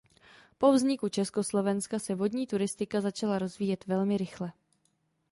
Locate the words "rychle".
4.17-4.51